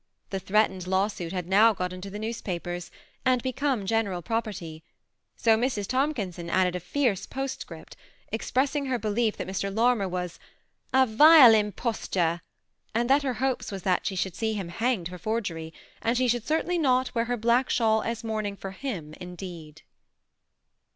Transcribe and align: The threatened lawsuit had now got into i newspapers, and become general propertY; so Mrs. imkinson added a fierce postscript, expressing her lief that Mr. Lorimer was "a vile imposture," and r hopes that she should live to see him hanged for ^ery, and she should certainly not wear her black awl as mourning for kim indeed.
The 0.31 0.39
threatened 0.39 0.87
lawsuit 0.87 1.31
had 1.31 1.47
now 1.47 1.73
got 1.75 1.93
into 1.93 2.09
i 2.11 2.17
newspapers, 2.17 2.89
and 3.23 3.43
become 3.43 3.85
general 3.85 4.23
propertY; 4.23 4.81
so 5.37 5.55
Mrs. 5.55 5.85
imkinson 5.89 6.49
added 6.49 6.75
a 6.75 6.79
fierce 6.79 7.27
postscript, 7.27 7.95
expressing 8.31 8.87
her 8.87 8.97
lief 8.97 9.37
that 9.37 9.45
Mr. 9.45 9.71
Lorimer 9.71 10.09
was 10.09 10.39
"a 10.91 11.05
vile 11.05 11.53
imposture," 11.53 12.41
and 12.95 13.11
r 13.11 13.33
hopes 13.33 13.67
that 13.69 14.07
she 14.07 14.15
should 14.15 14.31
live 14.31 14.33
to 14.33 14.39
see 14.39 14.53
him 14.53 14.69
hanged 14.69 15.07
for 15.07 15.19
^ery, 15.41 15.71
and 16.01 16.17
she 16.17 16.27
should 16.27 16.47
certainly 16.47 16.79
not 16.79 17.13
wear 17.13 17.25
her 17.25 17.37
black 17.37 17.69
awl 17.79 18.01
as 18.01 18.23
mourning 18.23 18.55
for 18.55 18.71
kim 18.73 19.13
indeed. 19.21 19.83